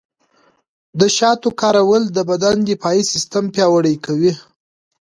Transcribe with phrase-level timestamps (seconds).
[0.99, 4.33] د شاتو کارول د بدن دفاعي سیستم پیاوړی کوي.